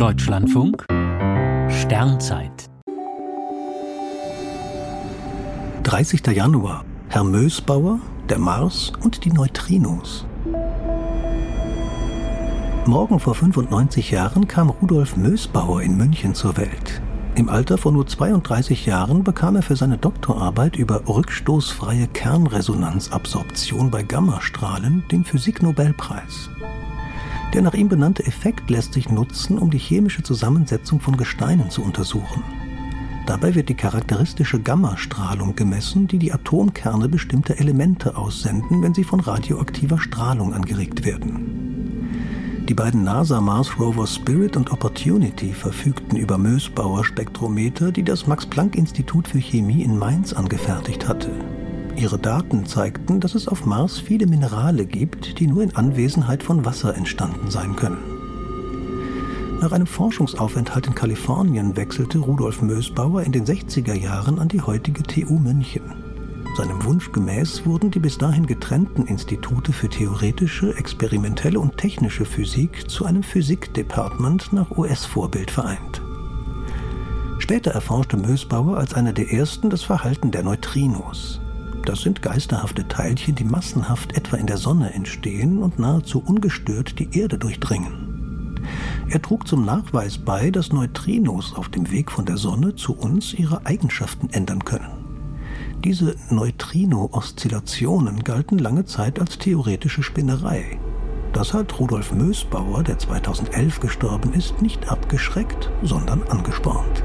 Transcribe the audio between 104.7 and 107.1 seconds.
abgeschreckt, sondern angespornt.